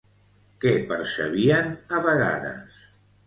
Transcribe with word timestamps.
Què 0.63 0.71
percebien 0.91 1.69
a 1.97 2.01
vegades? 2.09 2.81